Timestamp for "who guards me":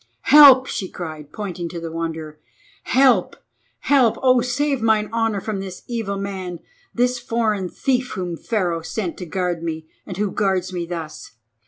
10.17-10.87